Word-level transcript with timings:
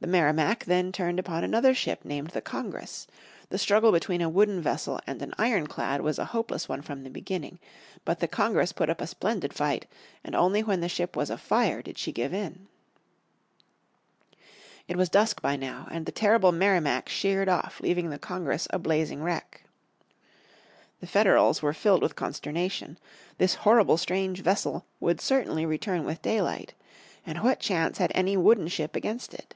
The 0.00 0.08
Merrimac 0.10 0.66
then 0.66 0.92
turned 0.92 1.18
upon 1.18 1.44
another 1.44 1.72
ship 1.72 2.04
named 2.04 2.28
the 2.32 2.42
Congress. 2.42 3.06
The 3.48 3.56
struggle 3.56 3.90
between 3.90 4.20
a 4.20 4.28
wooden 4.28 4.60
vessel 4.60 5.00
and 5.06 5.22
an 5.22 5.32
ironclad 5.38 6.02
was 6.02 6.18
a 6.18 6.26
hopeless 6.26 6.68
one 6.68 6.82
from 6.82 7.04
the 7.04 7.08
beginning. 7.08 7.58
But 8.04 8.20
the 8.20 8.28
Congress 8.28 8.70
put 8.72 8.90
up 8.90 9.00
a 9.00 9.06
splendid 9.06 9.54
fight, 9.54 9.86
and 10.22 10.34
only 10.36 10.62
when 10.62 10.80
the 10.82 10.90
ship 10.90 11.16
was 11.16 11.30
afire 11.30 11.80
did 11.80 11.96
she 11.96 12.12
give 12.12 12.34
in. 12.34 12.68
It 14.88 14.96
was 14.98 15.08
dusk 15.08 15.40
by 15.40 15.56
now 15.56 15.88
and 15.90 16.04
the 16.04 16.12
terrible 16.12 16.52
Merrimac 16.52 17.08
sheered 17.08 17.48
off 17.48 17.80
leaving 17.80 18.10
the 18.10 18.18
Congress 18.18 18.66
a 18.68 18.78
blazing 18.78 19.22
wreck. 19.22 19.64
The 21.00 21.06
Federals 21.06 21.62
were 21.62 21.72
filled 21.72 22.02
with 22.02 22.14
consternation. 22.14 22.98
This 23.38 23.54
horrible 23.54 23.96
strange 23.96 24.42
vessel 24.42 24.84
would 25.00 25.18
certainly 25.22 25.64
return 25.64 26.04
with 26.04 26.20
daylight. 26.20 26.74
And 27.24 27.38
what 27.38 27.58
chance 27.58 27.96
had 27.96 28.12
any 28.14 28.36
wooden 28.36 28.68
ship 28.68 28.96
against 28.96 29.32
it? 29.32 29.54